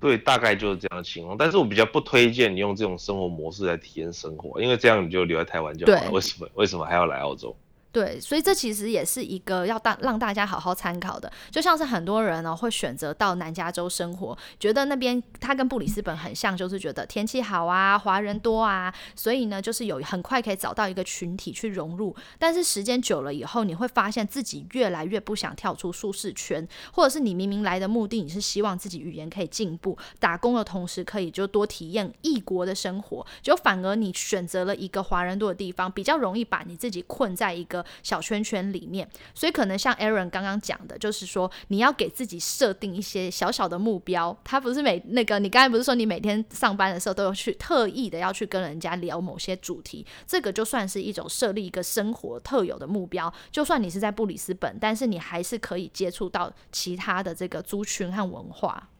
[0.00, 1.38] 对，大概就是这样的情况。
[1.38, 6.10] 但是我比较不推荐你用这种生活模式来体验生活，因为这样你就留在台湾就好了。
[6.10, 6.48] 为什么？
[6.54, 7.56] 为什么还要来澳洲？
[7.94, 22.12] 对，所以这其实也是一个要大让大家好好参考的，就像是很多人呢会选择到南加州生活，觉得那边它跟布里斯本很像，就是觉得天气好啊，华人多啊，所以呢就是有很快可以找到一个群体去融入。
[22.36, 37.83] 但是时间久了以后，你会发现自己越来越不想跳出舒适圈，或者是你明明来的目的你是希望自己语言可以进步，打工的同时可以就多体验异国的生活，就反而你选择了一个华人多的地方，比较容易把你自己困在一个。
[38.02, 44.36] 小圈圈里面，所以可能像 Aaron 刚刚讲的，就是说你要给自己设定一些小小的目标。
[44.44, 53.32] 他不是每那个，你刚才不是说你每天上班的时候都要去特意的要去跟人家聊某些主题，这个就算是一种设立一个生活特有的目标。
[53.50, 58.90] 就算你是在布里斯本，但是你还是可以接触到其他的这个族群和文化。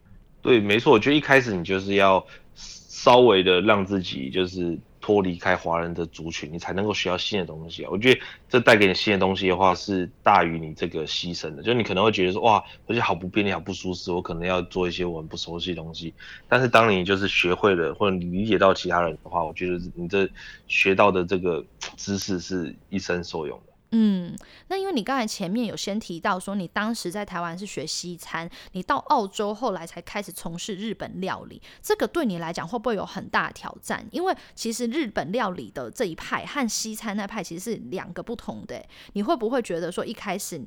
[0.42, 4.78] 对，没错，我觉得一开始你就是要稍微的让自己就是。
[5.04, 7.90] 脱离开华人的族群，你才能够学到新的东西啊！
[7.92, 11.62] 我觉得这带给你新的东西的话，是大于你这个牺牲的。
[11.62, 16.14] 就你可能会觉得说，哇，而且好不便利，好不舒适，我可能要做一些我们不熟悉的东西。
[16.48, 20.26] 但是当你就是学会了，或者你理解到其他人的话，我觉得你这
[20.68, 21.62] 学到的这个
[21.98, 23.73] 知识是一生受用的。
[23.96, 34.04] 嗯，那因为你刚才前面有先提到说，你当时在台湾是学西餐，你到澳洲后来才开始从事日本料理，这个对你来讲会不会有很大挑战？
[34.10, 40.60] 因为其实日本料理的这一派和西餐那派其实是两个不同的，你会不会觉得说一开始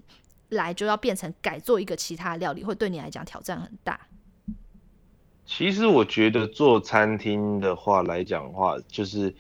[0.47, 3.99] 来就要变成改做一个其他料理，会对你来讲挑战很大？
[5.45, 9.35] 其实我觉得做餐厅的话来讲的话，就是。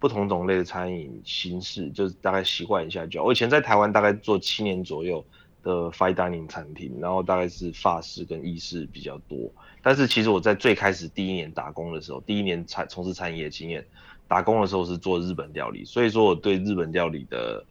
[0.00, 3.26] 不同种类的餐饮形式，就是大概习惯一下就好。
[3.26, 5.22] 我以前在台湾大概做七年左右
[5.62, 9.38] 的 fine dining 餐厅，然后大概是法式跟意式比较多。
[9.82, 13.86] 但是其实我在最开始第一年打工的时候，第一年餐从事餐饮业经验，
[14.26, 17.62] 打工的时候是做日本料理，所以说我对日本料理的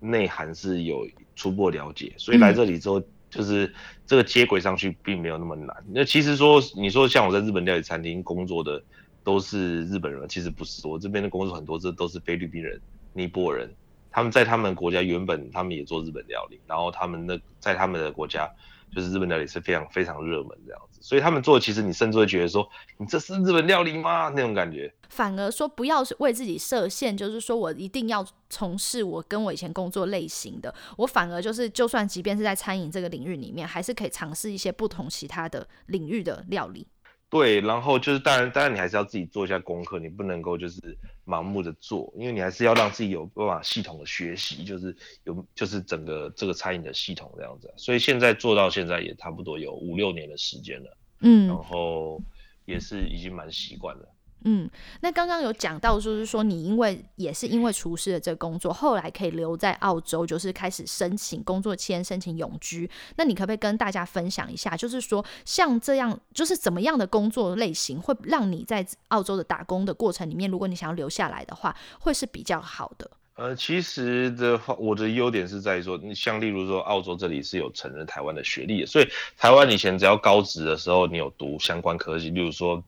[0.00, 3.72] 内涵是有初步了解，所以来这里之后，就是
[4.04, 5.76] 这个接轨上去并没有那么难。
[5.92, 8.82] 那其实说，你说像我在日本料理餐厅工作的
[9.28, 12.80] 都是日本人，其实不是，我这边的工作很多这都是菲律宾人、
[13.12, 13.74] 尼泊尔人，
[14.10, 18.50] 他们在他们国家原本他们也做日本料理，然后他们那在他们的国家。
[18.90, 24.32] 就是日本料理是非常非常热门这样子，所以他们做其实你甚至会觉得说，你这是日本料理吗？
[24.34, 24.90] 那种感觉。
[25.10, 36.86] 反而说不要为自己设限，就是说我一定要从事我跟我以前工作类型的，我反而就是就算即便是在餐饮这个领域里面，还是可以尝试一些不同其他的领域的料理。
[37.30, 47.70] 对，然后就是当然，当然你还是要自己做一下功课，你不能够就是盲目的做，因为你还是要让自己有办法系统的学习，就是有就是整个这个餐饮的系统这样子。
[47.76, 52.18] 所以现在做到现在也差不多有五六年的时间了，嗯，然后
[52.64, 54.08] 也是已经蛮习惯了。
[54.44, 54.70] 嗯，
[55.00, 62.88] 那刚刚有讲到，就是说你因为也是因为厨师的这个工作，后来可以留在澳洲，就是开始申请工作签、申请永居。
[63.16, 73.10] 那你可不可以跟大家分享一下，就是说像这样，就是怎么样的工作类型会让你在澳洲的打工的过程里面，如果你想要留下来的话，会是比较好的？
[73.34, 82.80] 呃，其实的话，我的优点是在于说，像例如说，澳洲这里是有承认台湾的学历，所以台湾以前只要高职的时候，你有读相关科技，例如说。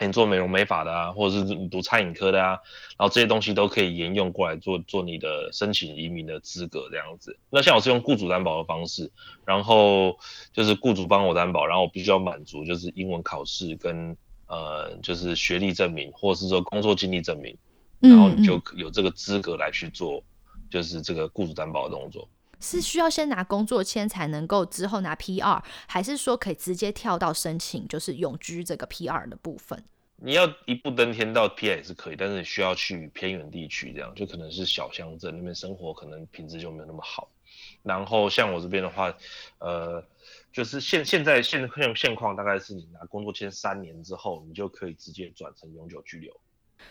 [0.00, 2.58] 你做美容美发的啊，或者是你读餐饮科的啊，
[2.98, 7.38] 然后这些东西都可以沿用过来做做你的申请移民的资格这样子。
[7.48, 9.10] 那像我是用雇主担保的方式，
[9.44, 10.18] 然后
[10.52, 14.16] 就是雇主帮我担保，然后我必须要满足就是英文考试跟
[14.48, 17.56] 呃就是学历证明，或者是说工作经历证明，
[18.00, 20.20] 然后你就有这个资格来去做
[20.68, 22.28] 就是这个雇主担保的动作。
[22.64, 29.84] 是需要先拿工作签才能够之后拿 PR，还是说可以直接跳到申请就是永居这个 PR 的部分？
[30.16, 37.28] 你要一步登天到 PR 也是可以，但是你需要去偏远地区，这样就可能是小乡镇那边生活，可能品质就没有那么好。
[37.82, 39.14] 然后像我这边的话，
[39.58, 40.02] 呃，
[40.50, 46.32] 就是现现在现现现况大概是你拿工作签三年之后，你就可以直接转成永久居留。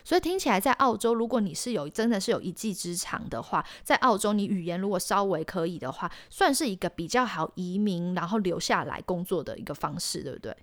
[0.03, 10.56] 所以听起来，在澳洲，如果你是有真的是有一技之长的话，在澳洲你语言如果稍微可以的话，算是一个比较好移民然后留下来工作的一个方式，对不对？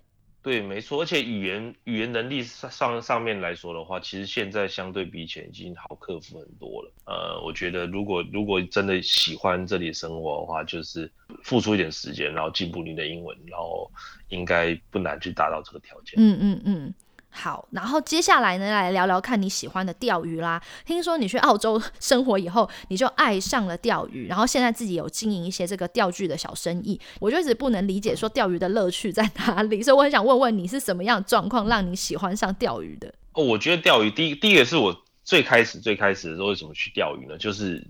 [0.43, 0.99] 对，没错。
[0.99, 6.91] 而且语言语言能力上上上面来说的话，其实现在相对比以前已经好克服很多了。
[7.05, 11.11] 呃，我觉得如果如果真的喜欢这里生活的话，就是
[11.43, 13.87] 付出一点时间，然后进步你的英文，然后
[14.29, 16.15] 应该不难去达到这个条件。
[16.17, 16.93] 嗯嗯嗯。
[17.33, 20.61] 好，然后接下来呢，来聊聊看你喜欢的钓鱼啦。
[20.85, 26.99] 听说你去澳洲 生活以后，你就爱上了钓鱼，然后现在自己有经营一些这个钓具的小生意。
[27.19, 33.11] 我就一直不能理解说钓鱼的乐趣在哪里，所以我很想问问你是什么样状况让你喜欢上钓鱼的？
[33.33, 37.37] 哦，我觉得钓鱼第一第一个是我最开始最开始的时候为什么去钓鱼呢？
[37.37, 37.81] 就是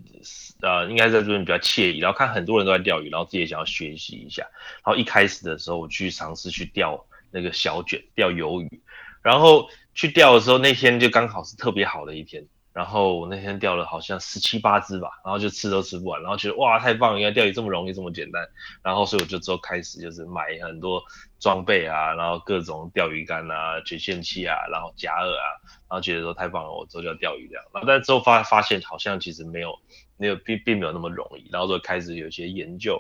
[0.62, 4.44] 呃，应该在这边比较惬意，然后看很多人都在钓鱼，然后自己也想要学习一下。
[4.86, 8.82] 然后一开始的时候，我去尝试去钓那个小卷，钓鱿鱼。
[9.22, 12.46] 然后去钓的时候，那天就刚好是特别好的一天。
[12.74, 18.42] 然后我那天钓了好像十七八只吧，然后就吃都吃不完，然后觉得哇太棒了，原来钓鱼这么容易这么简单。
[18.82, 21.04] 然后所以我就之后开始就是买很多
[21.38, 25.44] 装备啊，然后各种钓鱼竿啊、卷线器啊，然后夹饵啊，
[25.90, 27.66] 然后觉得说太棒了，我之后就要钓鱼这样。
[27.74, 29.78] 然后但之后发发现好像其实没有
[30.16, 32.98] 没有并并没有那么容易，然后就开始有些研究。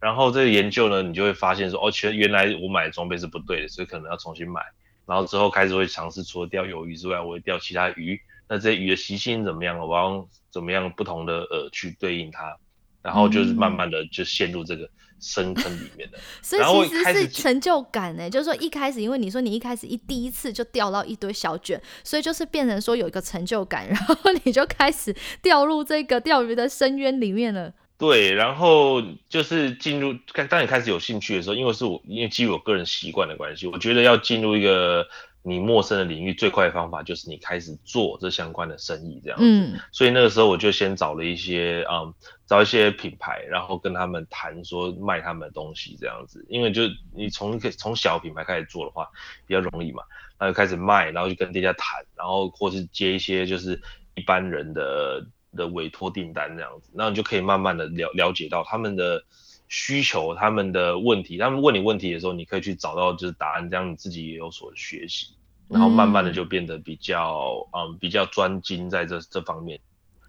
[0.00, 4.60] 然后这个研究呢，你就会发现说哦，其实原来我买的装备是不对的，所以可能要重新买。
[5.06, 8.20] 然后之后开始会尝试，除了钓鱿鱼之外，我会钓其他鱼。
[8.48, 9.78] 那这些鱼的习性怎么样？
[9.78, 12.56] 我要怎么样不同的饵去对应它？
[13.02, 14.88] 然后就是慢慢的就陷入这个
[15.20, 16.18] 深坑里面的。
[16.40, 27.72] 所以其实是成就感呢，就是说一开始，因为你说你一开始一第一次就钓到一堆小卷，所以就是变成说有一个成就感，然后你就开始 掉入这个钓鱼的深渊里面了。
[27.96, 30.14] 对，然后就是进入，
[30.48, 35.06] 当你开始有兴趣的时候，因为是我，因为基于我个人习惯的关系，我觉得要进入一个
[35.42, 39.44] 你陌生的领域，最快的方法就是你开始做这相关的生意，这样子。
[39.92, 42.12] 所以那个时候我就先找了一些，嗯，
[42.46, 46.44] 找一些品牌，然后跟他们谈说卖他们的东西这样子。
[46.48, 46.82] 因为就
[47.14, 49.08] 你从从小品牌开始做的话，
[49.46, 50.02] 比较容易嘛，
[50.36, 53.80] 然后就开始卖，然后就跟店家谈，然后或是接一些就是
[54.16, 55.24] 一般人的。
[55.54, 59.22] 的委托订单这样子，那你就可以慢慢的了了解到他们的
[59.68, 61.38] 需求、他们的问题。
[61.38, 65.34] 他们问你问题的时候，你可以去找到就是答案，这样你自己也有所学习，
[65.68, 69.80] 然后慢慢的就变得比较嗯比较专精在这这方面，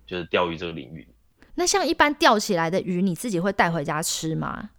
[0.07, 1.07] 就是钓鱼这个领域。
[1.53, 4.71] 那像一般钓起来的鱼，你自己会带回家吃吗？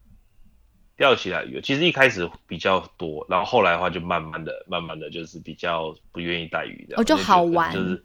[0.96, 8.04] 钓起来鱼，其实一开始比较多，然后后来的话就慢慢的、慢慢的就是比较不愿意带鱼的，哦，就好玩，就是。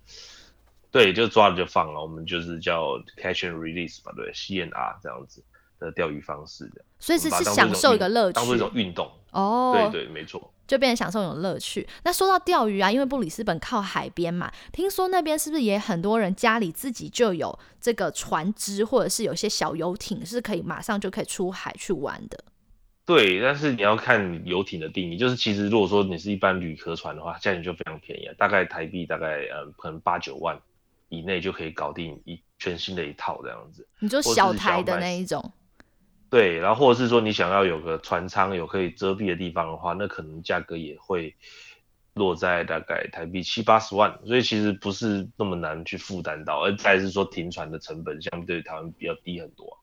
[0.91, 5.43] 对，就抓了就放了，我们就是叫 catch and release 吧，对，C N R 这样子
[5.79, 6.83] 的钓鱼方式的。
[6.99, 9.09] 所以是是享受一个乐趣，当做一种运动。
[9.31, 10.53] 哦，对对，没错。
[10.67, 11.87] 就变成享受一种乐趣。
[12.03, 22.43] 那说到钓鱼啊，因为布里斯本靠海边嘛，听说那边是不是也很多人家里自己就有这个船只，或者是有些小游艇，是可以马上就可以出海去玩的。
[23.05, 30.57] 对，但是你要看游艇的定义，就是其实如果说你是一般旅客船的话，价钱就非常便宜，大概台币大概呃可能八九万
[31.11, 33.87] 以内就可以搞定一全新的一套这样子。
[33.99, 35.51] 你就小台的那一种。
[36.29, 41.35] 对，然后或者是说你想要有个船舱有可以遮蔽的地方的话，那可能价格也会
[42.13, 49.77] 落在大概台币七八十万，所以其实不是那么难去负担到，而再是说停船的成本相对台湾比较低很多。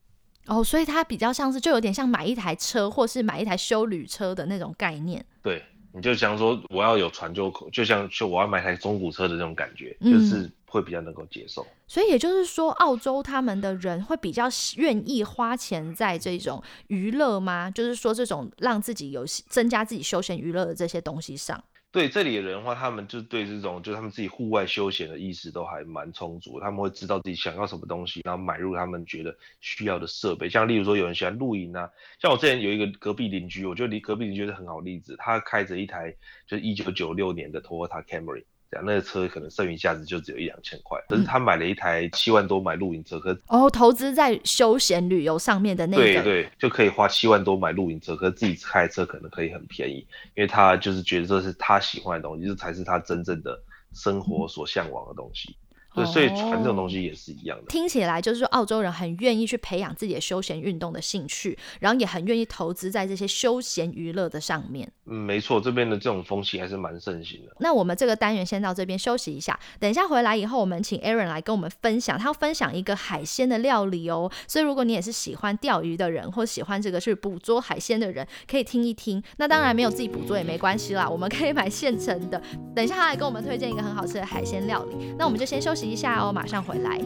[0.47, 5.23] 哦，所以它比较像是就有点像买一台车或是买一台修旅车的那种概念。
[5.43, 5.63] 对，
[5.93, 11.65] 你就想说我要有船就就像就我要买台中古车的那种感觉，就是会比较能够接受。
[11.87, 14.45] 所以也就是说，澳洲他们的人会比较
[14.77, 17.69] 愿意花钱在这种娱乐吗？
[17.71, 21.61] 就是说这种让自己有增加自己休闲娱乐的这些东西上。
[21.91, 26.59] 对这里的人的话，他们就对这种，就他们自己户外休闲的意识都还蛮充足。
[26.59, 30.47] 他们会知道自己想要什么东西，然后买入他们觉得需要的设备。
[30.47, 31.89] 像例如说，有人喜欢露营啊，
[32.21, 35.15] 像我之前有一个隔壁邻居，我觉得离隔壁邻居是很好例子。
[35.17, 38.43] 他开着一台就是一九九六年的 Toyota Camry。
[38.71, 50.05] 这样，那个车可能剩余价值就只有一两千块，可是他买了一台七万多买露营车，可哦，投资在休闲旅游上面的那个，对对，就可以花七万多买露营车，可是自己开车可能可以很便宜，
[50.35, 53.59] 因为他就是觉得这是他喜欢的东西，这才是他真正的
[53.93, 55.55] 生活所向往的东西。
[56.03, 57.65] 对，所以船这种东西也是一样的。
[57.67, 64.91] 听起来就是说，澳洲人很愿意去培养自己的休闲运动的兴趣，然后也很愿意投资在这些休闲娱乐的上面。
[65.05, 67.55] 嗯，没错，这边的这种风气还是蛮盛行的。
[67.59, 74.31] 那我们这个单元先到这边休息一下，等一下回来以后，我们请 Aaron 来跟我们分享，他要分享一个海鲜的料理哦。
[74.47, 79.21] 所以如果你也是喜欢钓鱼的人，或喜欢这个去捕捉海鲜的人，可以听一听。
[79.37, 82.41] 那当然没有自己捕捉也没关系啦，我们可以买现成的。
[82.75, 85.13] 等一下他来跟我们推荐一个很好吃的海鲜料理。
[85.17, 86.99] 那我们就先休息一下哦，马上回来。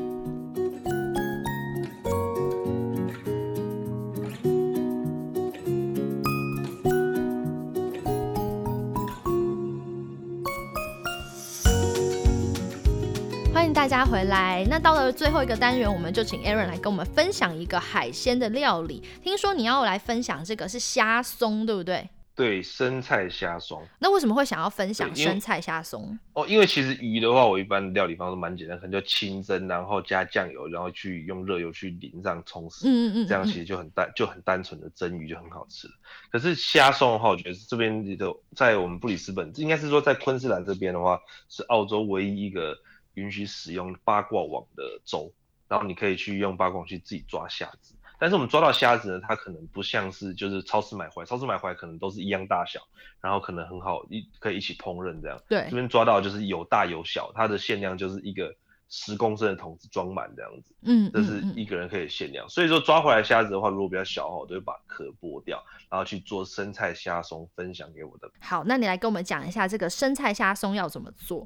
[13.53, 14.65] 欢迎大家回来。
[14.69, 19.01] 那到了最后一个单元，我们就请 Aaron 来跟我们分享一个海鲜的料理。
[19.23, 22.09] 听说你要来分享这个是虾松，对不对？
[22.35, 23.85] 对，生菜虾松。
[23.99, 26.17] 那为什么会想要分享生菜虾松？
[26.33, 32.87] 哦，因为其实鱼的话，我一般料理方式蛮简单，可能就清蒸，然后加酱油，然后去用热油去淋上冲死。
[32.87, 33.27] 嗯嗯嗯。
[33.27, 35.87] 这样其实就很单，就很单纯的蒸鱼就很好吃。
[36.31, 41.19] 可是虾松的话，我觉得这边的在我们布里斯本，应该是说在昆士兰这边的话，
[41.49, 42.77] 是澳洲唯一一个。
[43.15, 45.31] 允许使用八卦网的州，
[45.67, 47.93] 然后你可以去用八卦网去自己抓虾子。
[48.23, 52.79] 但是我们抓到虾子呢，它可能不像是就是超市买回来，超市买回来可能都是一样大小，
[53.19, 55.37] 然后可能很好一可以一起烹饪这样。
[55.49, 58.55] 对，这边抓到就是有大有小，它的限量就是一个
[58.87, 60.73] 十公升的桶子装满这样子。
[60.83, 62.47] 嗯，这是一个人可以限量。
[62.47, 68.31] 所以说抓回来虾子的话，如果比较小哈，我都会把壳剥掉，然后去做生菜虾松分享给我的。
[68.39, 71.45] 好，那你来跟我们讲一下这个生菜虾松要怎么做。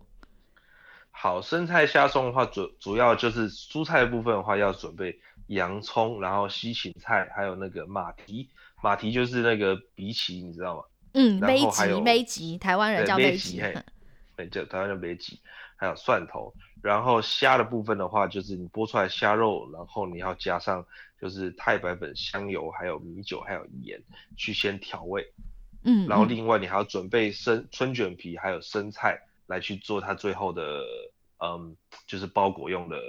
[1.09, 8.49] 好，生菜虾松的话，主主要就是蔬菜的部分的话，要准备洋葱，然后西芹菜，还有那个马蹄，
[8.81, 10.83] 马蹄就是那个荸荠，你知道吗？
[11.13, 13.61] 嗯，梅吉，梅吉，台湾人叫梅吉，
[14.35, 15.39] 对，叫台湾叫梅吉，
[15.75, 20.85] 还有蒜头，然后虾的部分的话，就是你剥出来虾肉，然后你要加上
[21.19, 24.01] 就是太白粉、香油，还有米酒，还有盐，
[24.35, 25.25] 去先调味。
[25.83, 29.21] 嗯，然后另外你还要准备生春卷皮，还有生菜。
[29.47, 30.83] 来去做它最后的，
[31.41, 31.73] 嗯，
[32.05, 32.99] 就是包裹用的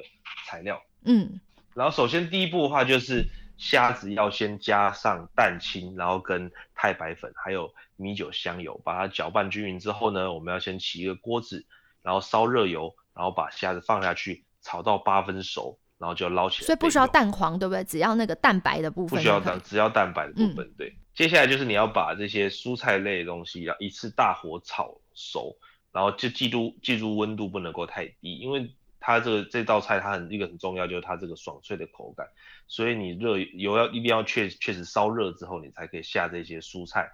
[0.47, 0.81] 材料。
[1.05, 1.41] 嗯，
[1.79, 3.25] 然后首先第一步的话，就是
[3.57, 11.65] 虾子要先加上蛋清，然后跟太白粉，还有米酒、香油，把它搅拌均匀之后呢，我们要先起一个锅子，
[12.03, 16.67] 然后烧热油，然后把虾子放下去，炒到八分熟，然后就捞起来。
[16.67, 17.85] 所以不需要蛋黄，对不对？
[17.85, 19.17] 只要那个蛋白的部分。
[19.17, 20.69] 不需要蛋，只要蛋白的部分。
[20.77, 20.93] 对。
[21.15, 25.57] 接下来就是你要把这些蔬菜类的东西要一次大火炒熟。
[25.91, 28.71] 然后就记住记住温度不能够太低，因为
[29.09, 32.29] 它这个这道菜它很一个很重要就是它这个爽脆的口感，
[32.67, 37.11] 所以你热油要一定要确确实烧热之后你才可以下这些蔬菜，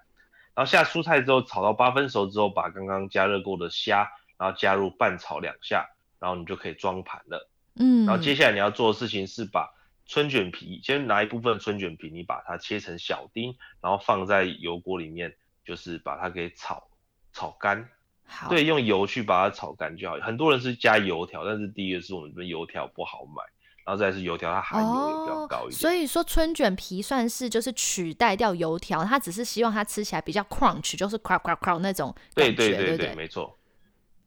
[0.56, 5.88] 然后下蔬菜之后炒到八分熟之后，把刚刚加热过的虾然后加入拌炒两下，
[6.18, 7.48] 然后你就可以装盘了。
[7.76, 9.72] 嗯，然后接下来你要做的事情是把
[10.04, 16.88] 春卷皮先拿一部分春卷皮，你把它切成小丁，然后放在油锅里面，就是把它给炒
[17.32, 17.88] 炒干。
[18.26, 20.16] 好，对，用油去把它炒干就好。
[20.16, 23.42] 很多人是加油条，但是第一个是我们这边油条不好买，
[23.84, 25.72] 然后再是油条它含油也比较高一点。
[25.72, 33.56] 所以说春卷皮算是就是取代掉油条，它只是希望它吃起来比较 crunch，就是 crack crack crack 那种对感觉，对对没错。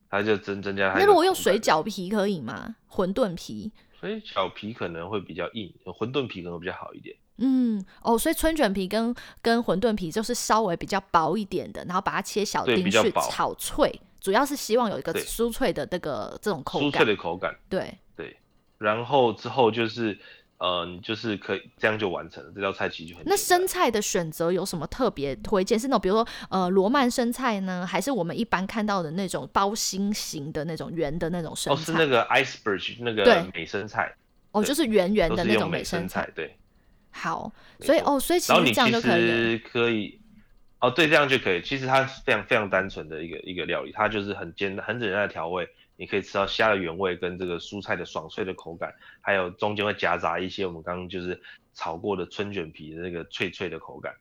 [0.10, 1.00] 它就增增加它。
[1.00, 2.78] 那如果用水饺皮可以吗？
[2.90, 3.74] 馄饨皮？
[4.00, 7.14] 水饺皮可能会比较硬，馄饨皮可能比较好一点。
[7.38, 16.90] 嗯，哦，所以春卷皮跟跟馄饨皮就是稍微比较薄一点的，然后把它切小丁去炒脆，主要是希望有一个酥脆的那个这种口感。
[16.90, 17.56] 酥脆的口感。
[17.70, 18.38] 对对，
[18.78, 20.18] 然后之后就是。
[20.60, 23.24] 嗯，就是可以这样就完成了这道菜，其实就很。
[23.28, 25.78] 那生菜的选择有什么特别推荐？
[25.78, 31.80] 是那种比如说呃罗曼生菜呢，还是我们一般看到的那种包心型的那种圆的那种生菜？
[31.80, 34.12] 哦，是那个 iceberg 那个美生菜。
[34.50, 36.28] 哦，就是圆圆的那种美生菜。
[36.34, 36.58] 对。
[37.18, 39.58] 好，所以哦，所以其实这样就可以。
[39.58, 40.20] 可以。
[40.80, 41.60] 哦，对，这样就可以。
[41.64, 45.68] 其实它是非常非常单纯的一个一个料理，它就是很简单、很简单的调味。
[45.96, 51.42] 你可以吃到虾的原味跟这个蔬菜的爽脆的口感，还有中间会夹杂一些我们刚刚就是
[51.74, 54.14] 炒过的春卷皮的那个脆脆的口感。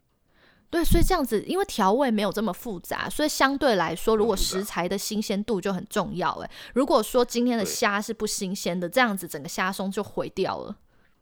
[0.71, 6.31] 对，所以这样子，因为调味没有这么复杂，所以相对来说，如果食材的新鲜度就很重要。
[6.43, 10.75] 哎，如果说今天的虾是不新鲜的，这样子整个虾松就毁掉了。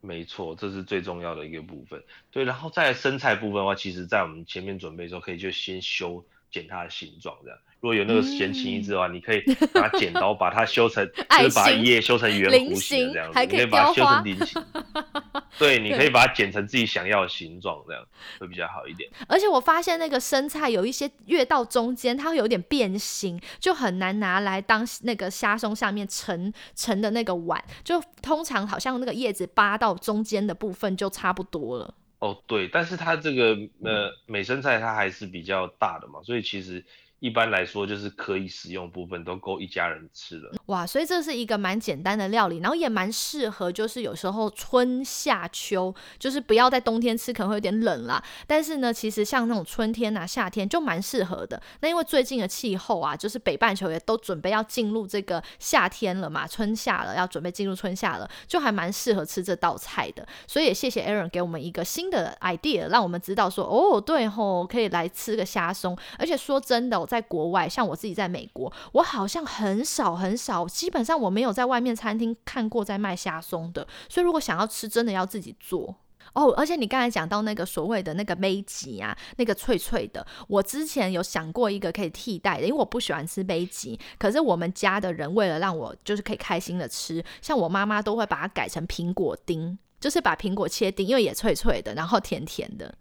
[0.04, 2.04] 没错，这是最重要的一个部分。
[2.30, 7.58] 对，然后在身材部分的话，其实在我们前面准备的时候，可以就先修剪它的形状，这样。
[7.80, 9.42] 如果有那个闲情逸致的话，你可以
[9.74, 14.64] 拿剪刀把它修成， 就是把一叶修成圆弧形这样子，你可以把它修成菱形。
[15.58, 18.02] 对，你可以把它剪成自己想要的形状，这样
[18.38, 19.10] 会比较好一点。
[19.28, 27.62] 而且我发现那个生菜有一些越到中间，它会有点变形，就很难拿来当那个虾松下面盛盛的那个碗。
[27.82, 31.94] 就通常好像那个叶子扒到中间的部分就差不多了。
[32.24, 36.84] 哦，对，但是它这个呃美生菜它还是比较大的嘛，所以其实。
[37.24, 40.52] 一般来说，就是可以使用部分都够一家人吃了。
[40.66, 48.22] 哇，所以这是一个蛮简单的料理，然后也蛮适合，就是有时候春夏秋，就是不要在冬天吃，可能会有点冷啦。
[48.46, 51.58] 但是呢，其实像那种春天啊、夏天就蛮适合的。
[51.80, 60.28] 那因为最近的气候啊，就是北半球也都准备要进入这个夏天了嘛，春夏了，要准备进入春夏了，就还蛮适合吃这道菜的。
[60.46, 65.96] 所以也谢谢 Aaron 给我们一个新的 idea，让我们知道说，哦，对吼，可以来吃个虾松。
[66.18, 73.86] 而且说真的，我在国外，像我自己在美国，我好像很少很少，基本上我没有在外面餐厅看过在卖虾松的。
[74.08, 75.94] 所以如果想要吃，真的要自己做
[76.32, 76.50] 哦。
[76.56, 92.92] 而且你刚才讲到那个所谓的那个杯吉啊，那个脆脆的，我之前有想过一个可以替代的，因为我不喜欢吃杯吉，可是我们家的人为了让我就是可以开心的吃，像我妈妈都会把它改成苹果丁，就是把苹果切丁，因为也脆脆的，然后甜甜的。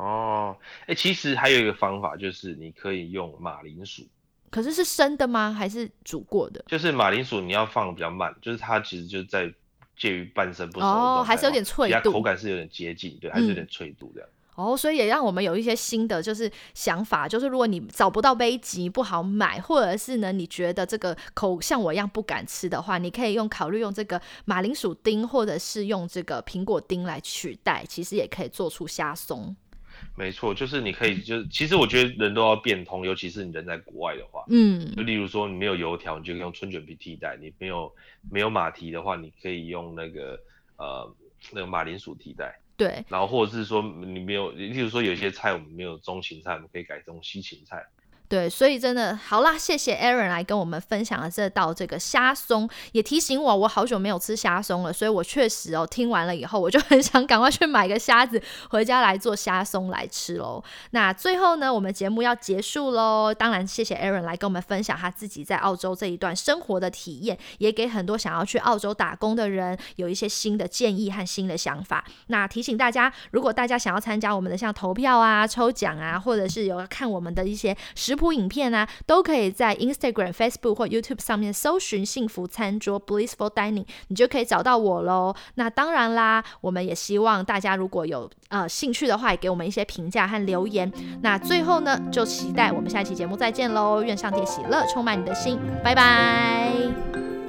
[0.00, 4.02] 哦，哎，其实还有一个方法，就是你可以用马铃薯。
[4.48, 5.52] 可是是生的吗？
[5.52, 6.64] 还是煮过的？
[6.66, 9.52] 就是马铃薯你要放比较慢，就是它其实就在
[9.96, 14.28] 介于半生不熟哦，还是有点脆度，口感是有点接近，对，还是有点脆度这样。
[14.56, 29.54] 哦，所以也让我们有一些新的就是想法，就是如果你找不到杯吉不好买，或者是呢你觉得这个口像我一样不敢吃的话，你可以用考虑用这个马铃薯丁，或者是用这个苹果丁来取代，其实也可以做出虾松。
[30.20, 37.90] 没错，就是你可以，就是其实我觉得人都要变通，尤其是你人在国外的话，嗯，就例如说你没有油条，你就用春卷皮替代；你没有
[38.30, 40.38] 没有马蹄的话，你可以用那个
[40.76, 41.16] 呃
[41.52, 42.54] 那个马铃薯替代。
[42.76, 47.82] 对，然后或者是说你没有，例如说有些菜我们没有中芹菜，我们可以改成西芹菜。
[48.30, 60.62] 对，所以真的好啦，谢谢 Aaron 来跟我们分享了这道这个虾松，也提醒我我好久没有吃虾松了，所以我确实哦听完了以后，我就很想赶快去买个虾子回家来做虾松来吃喽。
[60.92, 72.04] 那最后呢，我们节目要结束喽，当然谢谢 Aaron 来跟我们分享他自己在澳洲这一段生活的体验，也给很多想要去澳洲打工的人有一些新的建议和新的想法。
[72.28, 78.16] 那提醒大家，如果大家想要参加我们的像投票啊、抽奖啊，或者是有看我们的一些食。
[78.20, 85.34] 铺影片啊，都可以在 Instagram、Facebook 或 YouTube 上面搜寻“幸福餐桌 ”（Blissful Dining），你就可以找到我喽。
[85.54, 90.92] 那当然啦，我们也希望大家如果有呃兴趣的话，也给我们一些评价和留言。
[91.22, 94.02] 那最后呢，就期待我们下期节目再见喽！
[94.02, 97.39] 愿上帝喜乐充满你的心，拜拜。